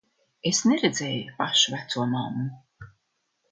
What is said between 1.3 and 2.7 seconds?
pašu vecomammu.